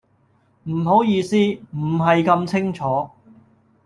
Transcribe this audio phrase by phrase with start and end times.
[0.63, 3.07] 唔好意思，唔係咁清楚